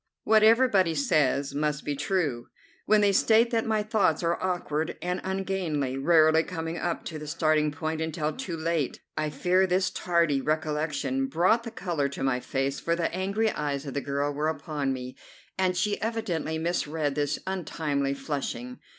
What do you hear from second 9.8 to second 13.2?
tardy recollection brought the colour to my face, for the